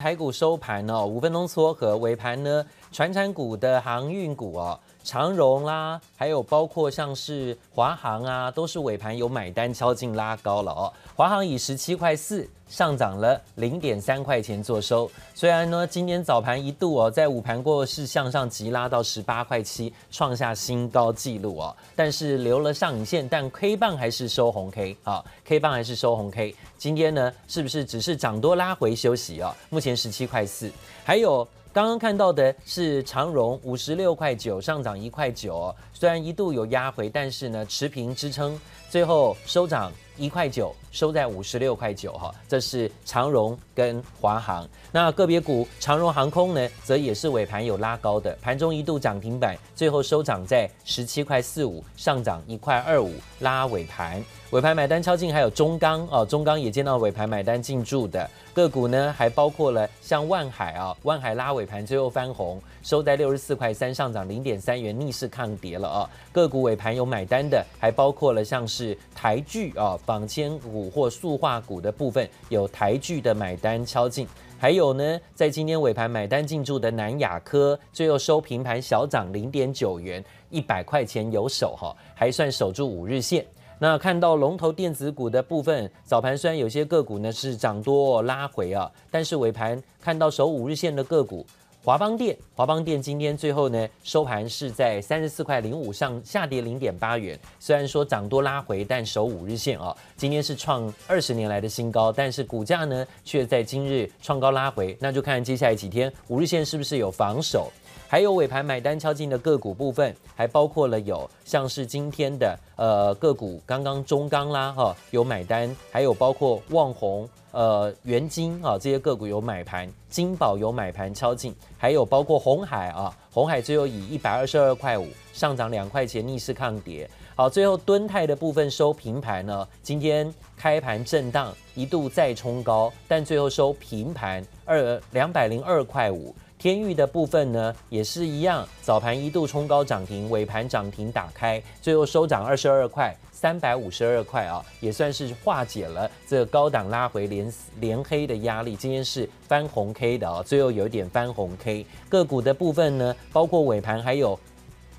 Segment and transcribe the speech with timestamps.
[0.00, 10.90] 台股收盘哦，五分钟撮合尾盘呢，船产股的航运股哦，长荣啦，还有包括像是华航啊，都是尾盘有买单敲进拉高了哦。
[11.14, 26.54] 华航以十七块四上涨了零点三块钱做收，虽然呢今天早盘一度哦在午盘过是向上急拉到十八块七，创下新高纪录哦，但是留了上影线，但 K 棒还是收红 K 啊，K 棒还是收红 K。
[26.78, 29.54] 今天呢是不是只是涨多拉回休息啊？
[29.68, 30.70] 目前十七块四，
[31.04, 38.56] 还有刚刚看到的是长荣五十六块九上涨一块九哦，虽然一度有压回，但是呢持平支撑，
[38.88, 39.92] 最后收涨。
[40.20, 44.68] 一块九收在五十六块九哈，这是长荣跟华航。
[44.92, 54.22] 那个别股长荣航空呢，则也是尾盘有拉高的，盘中一度涨停板，最后收涨在十七块四五，上涨一块二五，拉尾盘。
[54.50, 66.10] 尾盘买单敲进，还有中钢哦，中钢也见到尾盘买单进驻的个股呢，还包括了像万海啊，万海拉尾盘最后翻红，收在六十四块三，上涨零点三元，逆势抗跌了啊。
[66.32, 69.96] 个股尾盘有买单的，还包括了像是台剧啊。
[70.04, 74.26] 纺纤股或塑化股的部分有台剧的买单敲进，
[74.58, 83.46] 还有呢，在今天尾盘买单进驻的南亚科，最后收平盘小涨零点九元，一百块钱有手哈，还算守住五日线。
[83.82, 91.46] 那看到龙头电子股的部分，早盘虽然有些个股呢是涨多拉回啊，但是尾盘看到守五日线的个股。
[91.82, 107.72] 华邦电，华邦电今天最后呢收盘是在三十四块零五上下跌零点八元，虽然说涨多拉回，但守五日线啊，今天是创二十年来的新高，但是股价呢却在今日创高拉回，那就看接下来几天五日线是不是有防守。
[108.10, 127.08] 还有尾盘买单敲进的个股部分，还包括了有像是今天的呃个股，刚刚中钢啦哈有买单，还有包括旺宏、呃元晶啊这些个股有买盘，金宝有买盘敲进，还有包括红海啊，红海最后以一百二十二块五上涨两块钱逆势抗跌。
[127.36, 136.34] 好，最后敦泰的部分收平盘呢，今天开盘震荡一度再冲高，但最后收平盘二两百零二块五。
[136.60, 147.50] 天域的部分呢，也是一样，早盘一度冲高涨停，尾盘涨停打开，最后收涨二十二块，三百五十二块啊，也算是化解了这个高档拉回连
[147.80, 148.76] 连黑的压力。
[148.76, 151.86] 今天是翻红 K 的啊，最后有一点翻红 K。
[152.10, 154.38] 个股的部分呢，包括尾盘还有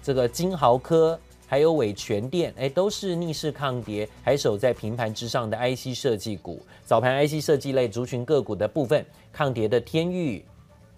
[0.01, 6.59] 这个金豪科，还有伟诠电，哎，都是逆势抗跌，还守在平盘之上的 IC 设计股。
[6.83, 10.43] 早盘 IC 设计类族群个股的部分，抗跌的天域。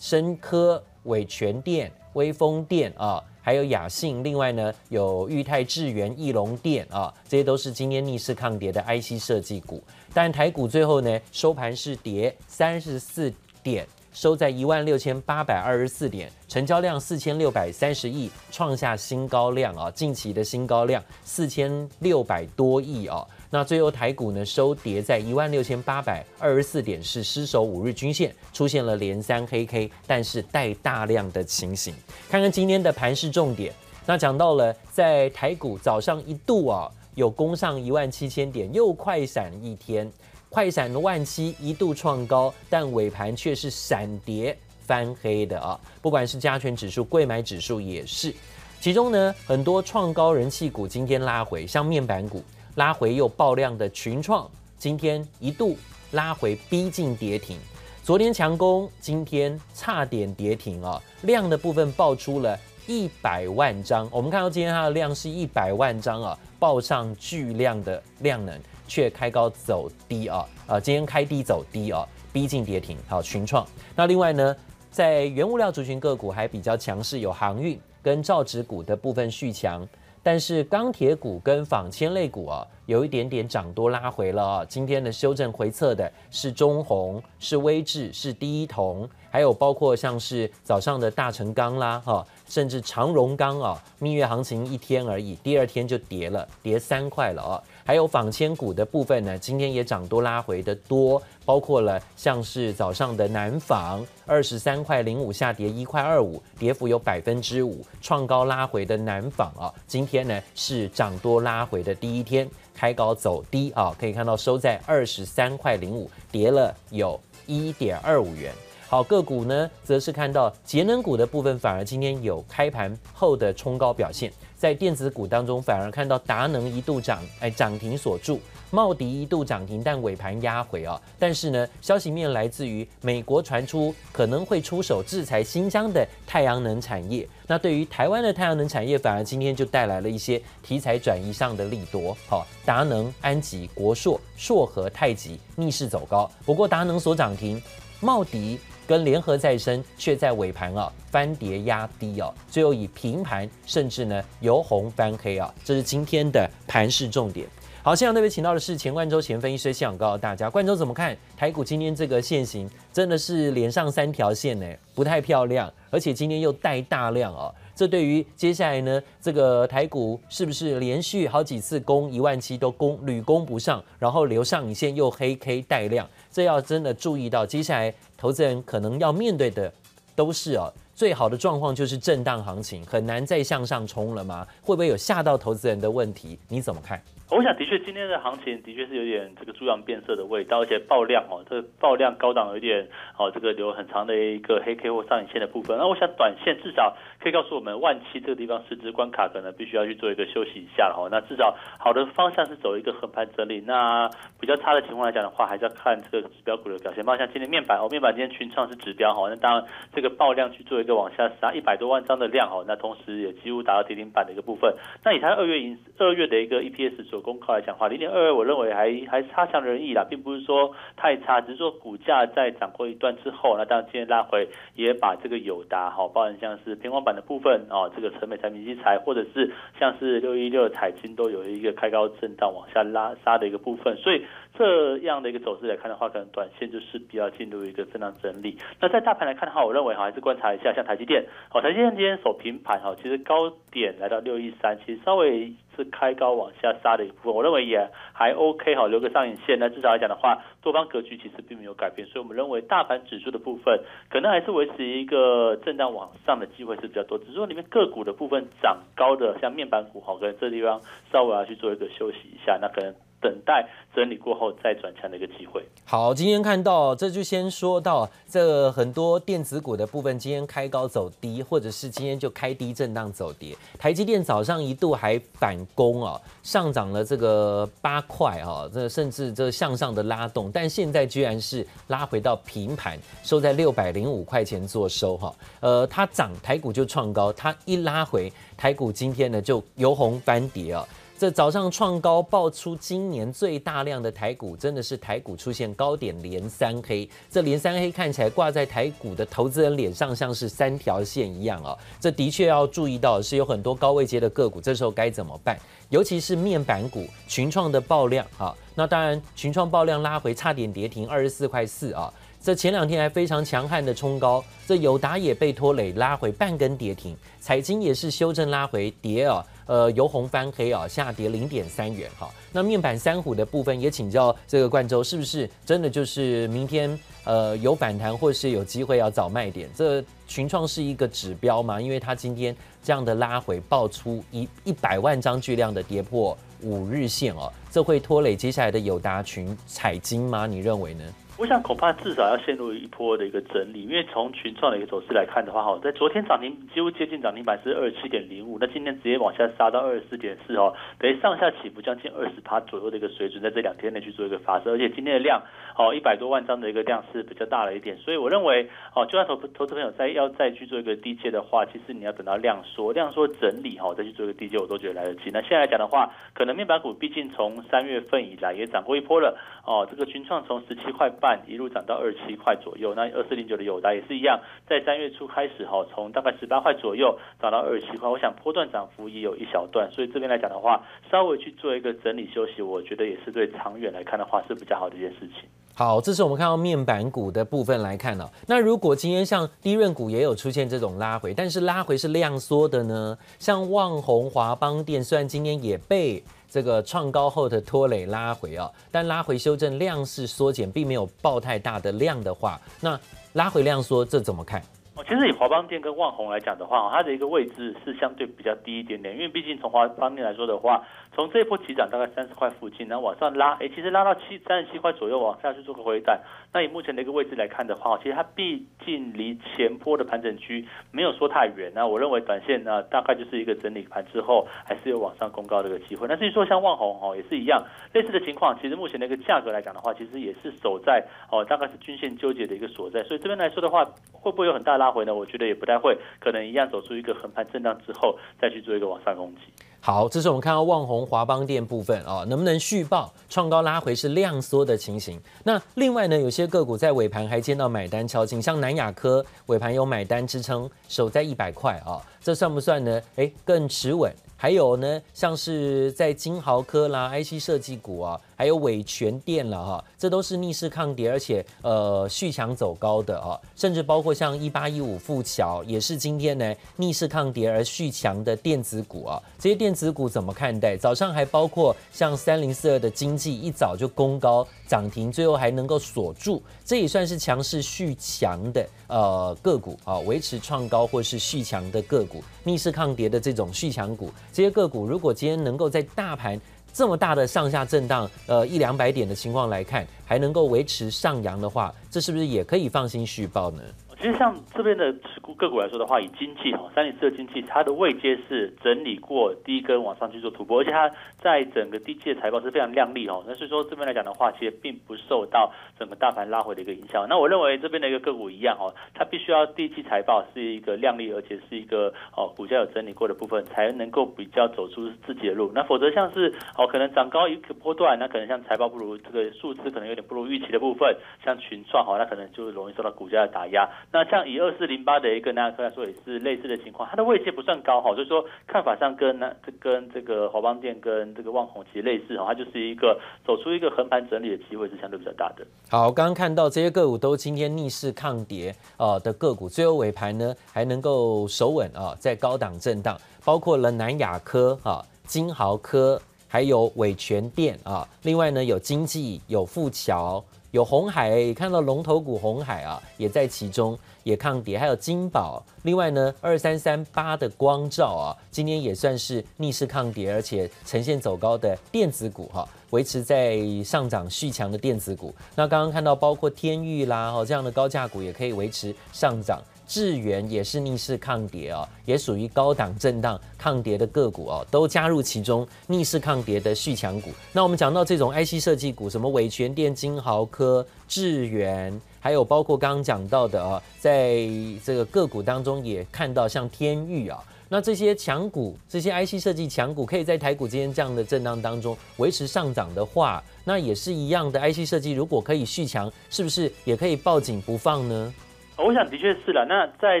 [0.02, 9.80] 深科、伟诠电、威锋电啊，还有雅信，另外呢有裕泰智原、义隆电啊，这些都是今天逆势抗跌的 IC 设计股。
[10.12, 23.24] 但台股最后呢收盘是跌三十四点，收在一万六千八百二十四点，成交量四千六百三十亿，创下新高量啊，近期的新高量四千六百多亿啊。
[23.54, 31.94] 那最后台股呢收跌在一万六千八百二十四点，是失守五日均线，出现了连三黑 K，但是带大量的情形。
[32.30, 33.70] 看看今天的盘势重点，
[34.06, 40.10] 那讲到了在台股早上一度啊有攻上一万七千点，又快闪一天，
[40.48, 45.78] 快闪的万七一度创高，但尾盘却是闪跌翻黑的啊！
[46.00, 48.34] 不管是加权指数、柜买指数也是，
[48.80, 52.42] 其中呢很多创高人气股今天拉回，像面板股。
[52.76, 55.76] 拉回又爆量的群创，今天一度
[56.12, 57.58] 拉回逼近跌停。
[58.02, 61.00] 昨天强攻，今天差点跌停啊！
[61.22, 68.58] 量的部分爆出了一百万张，我们看到今天它的量是一百万张啊，爆上巨量的量能，
[68.88, 70.46] 却开高走低啊！
[70.66, 72.96] 啊，今天开低走低啊，逼近跌停。
[73.06, 73.66] 好，群创。
[73.94, 74.56] 那另外呢，
[74.90, 79.86] 在原物料族群个股还比较强势，有航运跟造纸股的部分续强。
[80.22, 84.64] 但是钢铁股跟纺纤类股啊，有一点点涨多拉回了啊。
[84.64, 97.62] 今天的修正回测的是中鸿、是威智、是第一铜，还有包括像是早上的大成钢啦，哈，甚至长荣钢啊，蜜月行情一天而已，第二天就跌了，跌三块了啊。
[97.84, 118.52] 还有纺纤股的部分呢，今天也涨多拉回的多，包括了像是早上的南纺二十三块零五下跌一块二五，跌幅有百分之五，创高拉回的南纺啊，今天呢是涨多拉回的第一天，开高走低啊，可以看到收在二十三块零五，跌了有一点二五元。
[118.88, 124.30] 好，个股呢则是看到节能股的部分，反而今天有开盘后的冲高表现。
[124.62, 128.40] 在电子股当中，反而看到达能一度涨，哎，涨停锁住。
[128.70, 131.02] 茂迪一度涨停，但尾盘压回啊。
[131.18, 137.28] 但是呢，消息面来自于美国传出可能会出手制裁新疆的太阳能产业。
[137.48, 142.16] 那对于台湾的太阳能产业，反而今天就带来了一些题材转移上的利多。
[142.28, 146.30] 好，达能、安吉、国硕、硕和、太极逆势走高。
[146.46, 147.60] 不过达能所涨停，
[147.98, 155.52] 茂迪跟联合再生却在尾盘啊翻跌压低哦，最后以平盘甚至呢由红翻黑啊。
[155.64, 157.46] 这是今天的盘势重点。
[157.84, 162.70] 好，现场特别请到的是钱冠周前分析师，现场告诉大家，冠周怎么看台股今天这个线型？
[162.92, 167.52] 真的是连上三条线呢，不太漂亮，而且今天又带大量哦。
[167.74, 177.92] 这对于接下来呢，这个台股是不是连续好几次攻一万七都攻屡攻不上，然后留上影线又黑 K 带量，这要真的注意到，接下来
[178.22, 179.72] 投资人可能要面对的
[180.14, 184.46] 都是哦，最好的状况就是震荡行情，很难再向上冲了吗？
[184.62, 186.38] 会不会有吓到投资人的问题？
[186.48, 187.02] 你怎么看？
[187.28, 192.86] 我想，的确，今天的行情的确是有点这个猪羊变色的味道，而且爆量哦，这爆量高档有点
[193.18, 195.76] 哦，这个留很长的一个黑 K 或上影线的部分。
[195.76, 201.06] 那我想，短线至少可以告诉我们，万七这个地方十字关卡可能必须要去做一个休息一下了哈。
[201.08, 204.10] 那至少好的方向是走一个横盘整理，那
[204.40, 207.04] 比较差的情况来讲的话，还是要看这个指标股的表现。
[207.04, 209.64] 包括像今天面板哦，面板今天群创是指标哈，那当然
[209.94, 214.74] 这个爆量去做一个往下杀一百多万张的量哦，那同时也几乎达到跌停板的一个部分。
[215.04, 234.24] 那以它二月营二月的一个 EPS 所公告来讲的话，零点二二，我认为还还差强人意啦，并不是说太差，只是说股价在涨过一段之后，那当然今天拉回也把这个友达哈，包含像是平光板的部分啊，这个成美、产品基材，或者是像是六一六的彩金都有一个开高震荡往下拉杀的一个部分，所以
[234.56, 238.58] 这样的一个走势来看的话，可能短线就是比较进入一个震荡整理。
[238.80, 245.52] 那在大盘来看的话，我认为哈还是观察一下，像台积电，好，台积电今天守平盘哈，其实高点来到六一三，其实稍微。
[245.76, 249.58] 是开高往下杀的一部分，我认为也还 OK 哈，留个上影线。
[249.58, 257.18] 那至少来讲的话，多方格局其实并没有改变，所以我们认为大盘指数的部分可能还是维持一个震荡往上的机会是比较多。
[257.18, 260.80] 只是说里面个股的部分涨高的，像面板股哈，可能这地方
[261.12, 262.94] 稍微要去做一个休息一下，那可能。
[263.22, 265.62] 等待整理过后再转强的一个机会。
[265.84, 273.56] 好，今天看到这就先说到这很多电子股的部分，今天开高走低，或者是今天就开低震荡走跌。
[273.78, 285.34] 台积电早上一度还反攻啊，上涨了这个八块啊，这甚至这向上的拉动，但现在居然是拉回到平盘，收在六百零五块钱做收哈。
[285.60, 290.84] 呃，它涨台股就创高，它一拉回台股今天呢就由红翻跌啊。
[291.18, 297.08] 这早上创高爆出今年最大量的台股，真的是台股出现高点连三黑。
[297.30, 301.78] 这连三黑看起来挂在台股的投资人脸上，像是三条线一样哦。
[302.00, 305.56] 这的确要注意到是，有很多高位阶的个股，这时候该怎么办？
[305.90, 308.52] 尤其是面板股，群创的爆量啊。
[308.74, 312.12] 那当然，群创爆量拉回，差点跌停二十四块四啊。
[312.42, 319.46] 这前两天还非常强悍的冲高，这友达也被拖累拉回半根跌停，彩晶也是修正拉回跌啊。
[319.66, 322.28] 呃，由红翻黑啊，下跌零点三元哈。
[322.52, 329.68] 那面板三虎的部分也请教这个冠周，是不是真的就是明天呃有反弹，或是有机会要找卖点？
[329.74, 331.80] 这群创是一个指标吗？
[331.80, 340.46] 因为它今天这样的拉回，爆出一一百万张巨量的跌破五日线哦，这会拖累接下来的友达群彩晶吗？
[340.46, 341.04] 你认为呢？
[341.42, 355.42] 我想恐怕至少要陷入一波的一个整理，因为从群创的一个走势来看的话，哈，在昨天涨停几乎接近涨停板是二十七点零五，那今天直接往下杀到二十四点四哦，等于上下起伏将近二十趴左右的一个水准，在这两天内去做一个发射，而且今天的量
[355.76, 365.22] 哦一百多万张的一个量是比较大了一点，所以我认为哦，就算投投资朋友再要再去做一个低阶的话，其实你要等到量缩量缩整理哈，再去做一个低阶，我都觉得来得及。
[365.32, 371.31] 那现在来讲的话，可能面板股毕竟从三月份以来也涨过一波了哦，这个群创从十七块半。
[371.46, 385.48] 一路涨到二十七块左右，那二四零九的友达也是一样，在三月初开始哈，从大概十八块左右涨到二十七块，我想波段涨幅也有一小段，所以这边来讲的话，稍微去做一个整理休息，我觉得也是对长远来看的话是比较好的一件事情。
[385.74, 388.30] 好，这是我们看到面板股的部分来看了。
[388.46, 393.16] 那如果今天像低润股也有出现这种拉回，但是拉回是量缩的呢？
[393.38, 403.00] 像旺宏、华邦电，虽然今天也被这个创高后的拖累拉回啊，但拉回修正量是缩减，并没有爆太大的量的话，那
[403.32, 404.62] 拉回量缩这怎么看？
[404.94, 410.84] 哦，其实以华邦电跟旺宏来讲的话，它的一个位置是相对比较低一点点，因为毕竟从华邦电来说的话，
[411.14, 416.20] 从这一波起涨大概三十块附近，然后往上拉，哎，其实拉到七三十七块左右往下去做个回弹。
[416.52, 421.72] 那以目前的一个位置来看的话，其实它毕竟离前波的盘整区没有说太远。
[421.74, 426.06] 那我认为短线呢，大概就是一个整理盘之后，还是有往上攻高的一个机会。
[426.06, 428.54] 那至于说像旺宏哦，也是一样类似的情况。
[428.60, 433.02] 其实目前的一个价格来讲的话，其实也是守在哦，大概是均线纠结的一个所在。
[433.04, 433.82] 所以这边来说的话，
[434.12, 435.14] 会不会有很大的拉回呢？
[435.14, 439.42] 我觉得也不太会，可能一样走出一个横盘震荡之后，再去做一个往上攻击。
[439.84, 445.20] 好，这是我们看到旺宏华邦电部分啊、哦，能不能续抱创高拉回是量缩的情形。
[445.44, 453.00] 那另外呢，有些个股在尾盘还见到买单敲进，像南亚科尾盘有买单支撑，守在一百块啊，这算不算呢？
[453.16, 454.12] 哎，更持稳。
[454.36, 458.20] 还有呢，像是在金豪科啦、IC 设计股啊。
[458.42, 470.76] 还有伟诠电了哈，这都是逆势抗跌，而且呃续强走高的啊，甚至包括像一八一五富桥也是今天呢逆势抗跌而续强的电子股啊，这些电子股怎么看待？
[470.76, 486.40] 早上还包括像三零四二的经济一早就攻高涨停，最后还能够锁住，这也算是强势续强的呃个股啊，维持创高或是续强的个股，逆势抗跌的这种续强股，这些个股如果今天能够在大盘。
[486.72, 493.62] 这么大的上下震荡，呃一两百点的情况来看，还能够维持上扬的话，这是不是也可以放心续报呢？
[494.02, 500.90] 其实像这边的持股个股来说的话，以精济哈三零四的精济，它的位阶是整理过低跟往上去做突破，而且它
[501.20, 503.22] 在整个低阶的财报是非常亮丽哦。
[503.28, 507.06] 那所以说这边来讲的话，其实并不受到整个大盘拉回的一个影响。
[507.08, 515.52] 那我认为这边的一个个股一样哦，它必须要第一季财报是一个亮丽，而且是一个哦股价有整理过的部分，才能够比较走出自己的路。
[515.54, 520.92] 那否则像是哦可能涨高一个波段，那可能像财报不如这个数字可能有点不如预期的部分，
[521.24, 523.68] 像群创哈，那可能就容易受到股价的打压。
[523.94, 535.46] 那像以二四零八的一个南亚科来说，也是类似的情况，它的位阶不算高哈，所以说看法上跟那这跟这个华邦电跟这个旺宏其实类似哈，它就是一个走出一个横盘整理的机会是相对比较大的。
[535.68, 550.24] 好，刚刚看到这些个股都今天逆势抗跌啊的个股，最后尾盘呢还能够守稳啊，在高档震荡，包括了南亚科啊、金豪科，还有伟诠电啊，另外呢有精济、有富桥。
[550.52, 565.14] 有红海，看到龙头股红海啊，也在其中也抗跌，还有金宝，另外呢，二三三八的光照啊，今天也算是逆势抗跌，而且呈现走高的电子股哈、啊，维持在上涨续强的电子股。
[565.34, 569.40] 那刚刚看到包括天域啦，哈这样的高价股也可以维持上涨。
[569.66, 577.10] 智原也是逆势抗跌啊，也属于高档震荡抗跌的个股哦，都加入其中逆势抗跌的续强股。
[577.32, 584.26] 那我们讲到这种 IC 设计股，什么伟诠电、金豪科、智原，还有包括刚刚讲到的啊，在
[584.64, 598.14] 这个个股当中也看到像天钰啊，那这些强股，这些 IC 设计强股，可以在台股之间这样的震荡当中维持上涨的话，那也是一样的 IC 设计，如果可以续强，是不是也可以抱紧不放呢？
[598.58, 599.44] 我想的确是了。
[599.48, 600.00] 那在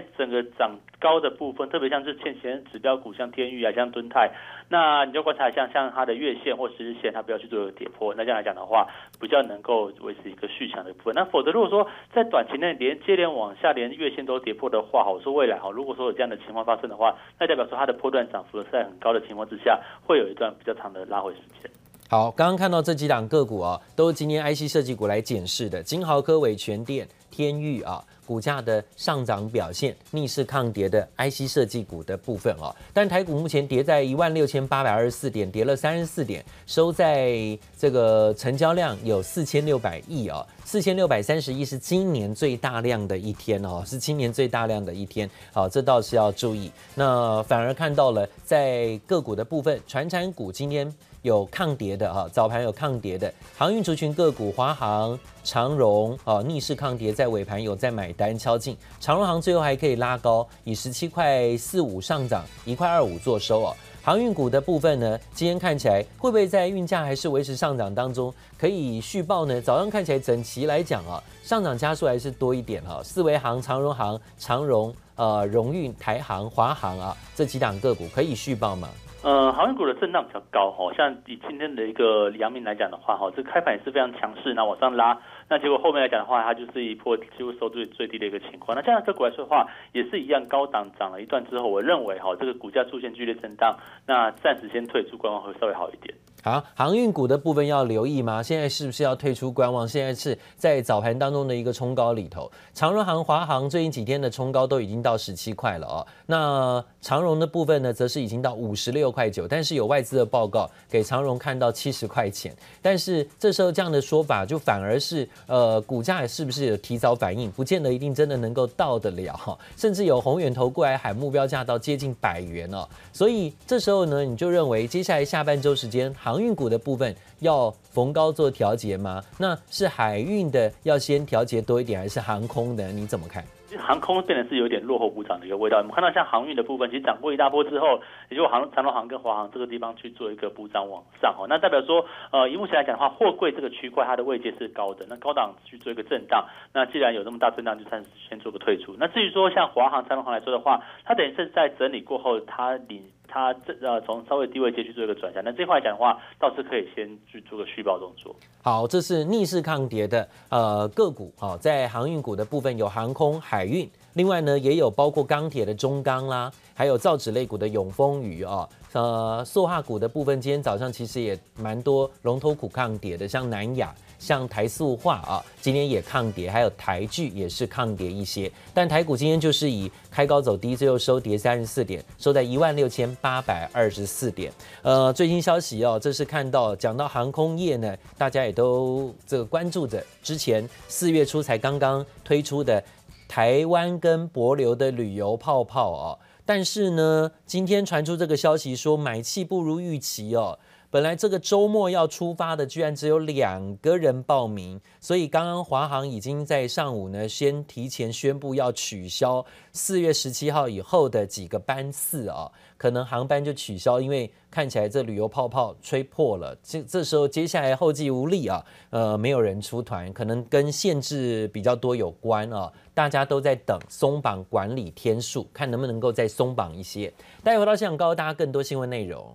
[0.16, 4.30] 整个涨高的部分，特别像是欠钱指标股，像天域啊，像敦泰，
[4.68, 8.14] 那你就观察一下，像它的月线或十日线，它不要去做一个跌破。
[8.14, 8.86] 那这样来讲的话，
[9.20, 11.14] 比较能够维持一个续强的部分。
[11.14, 21.70] 那否则如果说在短期内连接连往下，连月线都跌破的话，我说未来哈，如果说有这样的情况发生的话，那代表说它的波段涨幅在很高的情况之下，会有一段比较长的拉回时间。
[22.12, 28.04] 好，刚刚看到这几档个股啊，都是今天 IC 设计股来检视的，金豪科、伟全电、天域啊。
[28.24, 46.70] 股价的上涨表现，逆势抗跌的 IC 设计股的部分哦，但台股目前跌在一万六千八百二十四点，跌了三十四点，收在这个成交量有四千六百亿哦，四千六百三十亿是今年最大量的一天哦，是今年最大量的一天，好，这倒是要注意。
[46.94, 50.92] 那反而看到了在个股的部分，传产股今天。
[51.22, 63.74] 有抗跌的哈，早盘有抗跌的航运族群个股，华航、长荣啊，逆势抗跌，在尾盘有在买单敲进，长荣航最后还可以拉高，以十七块四五上涨一块二五做收哦。
[64.04, 69.60] 航运股的部分呢，今天看起来会不会在运价还是维持上涨当中，可以续报呢？
[69.60, 78.88] 早上看起来整齐来讲啊，上涨加速还是多一点哈，四维航、长荣航、长荣呃荣运、台航、华航啊这几档个股可以续报吗？
[79.24, 85.16] 呃，航运股的震荡比较高哈，像以今天的一个阳明来讲的话哈，这开盘也是非常强势，那往上拉，
[85.48, 88.74] 那结果后面来讲的话，它就是一波几乎收最最低的一个情况。
[88.76, 93.76] 那这样这股来说的话，也是一样高档涨了一段之后，我认为哈，这个股价出现剧烈震荡，
[94.08, 96.12] 那暂时先退出观望会稍微好一点。
[96.44, 98.42] 好，航运股的部分要留意吗？
[98.42, 99.86] 现在是不是要退出观望？
[99.86, 106.06] 现在是在早盘当中的一个冲高里头，长荣航、华航最近几天的冲高都已经到十七块了哦。
[106.26, 117.48] 那长荣的部分呢，则是已经到五十六块九，但是有外资的报告给长荣看到七十块钱，但是这时候这样的说法就反而是呃股价是不是有提早反应？
[117.52, 122.84] 不见得一定真的能够到得了哈，甚至有宏远投过来喊目标价到接近百元哦。
[123.12, 129.20] 所以这时候呢，你就认为接下来下半周时间航航运股的部分要逢高做调节吗？
[129.38, 132.88] 那是海运的要先调节多一点，还是航空的？
[132.88, 133.44] 你怎么看？
[133.78, 135.76] 航空变得是有点落后补涨的一个味道。
[135.76, 141.44] 我们看到像航运的部分，其实涨过一大波之后，也就航长荣航跟华航这个地方去做一个补涨往上哦。
[141.46, 146.46] 那代表说，呃，以目前来讲的话，货柜这个区块它的位阶是高的，那高档去做一个震荡。
[146.72, 148.96] 那既然有这么大震荡，就算先做个退出。
[148.98, 153.02] 那至于说像华航、长荣航来说的话，它等于是在整理过后，它领。
[153.32, 158.36] 它这呃从稍微低位阶去做一个转向，那这块来讲的话，倒是可以先去做个续报动作。
[158.62, 168.68] 好，这是逆势抗跌的呃个股啊，在航运股的部分有航空、海运，另外呢也有包括钢铁的中钢啦，还有造纸类股的永丰余啊。
[168.92, 173.90] 呃，塑化股的部分，今天早上其实也蛮多龙头股抗跌的，像南亚、
[174.22, 178.48] 像台塑化啊，今天也抗跌，还有台剧也是抗跌一些。
[178.72, 184.52] 但台股今天就是以开高走低，最后收跌三十四点，收在一万六千八百二十四点。
[184.82, 192.80] 呃，最新消息哦，这是看到讲到航空业呢，大家也都这个关注着，之前四月初才刚刚推出的
[193.26, 196.18] 台湾跟帛琉的旅游泡泡哦。
[196.46, 200.56] 但是呢，今天传出这个消息说买气不如预期哦。
[200.92, 216.54] 本来这个周末要出发的，居然只有两个人报名，所以刚刚华航已经在上午呢，先提前宣布要取消四月十七号以后的几个班次啊，可能航班就取消，因为看起来这旅游泡泡吹破了。
[216.62, 227.10] 这这时候接下来后继无力啊，呃，没有人出团，可能跟限制比较多有关啊，大家都在等松绑管理天数，看能不能够再松绑一些。
[227.42, 229.34] 待会回到现场告诉大家更多新闻内容。